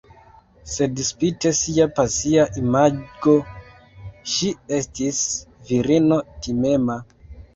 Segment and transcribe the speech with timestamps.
[0.75, 3.35] Sed spite sia pasia imago,
[4.35, 5.19] ŝi estis
[5.71, 6.97] virino timema.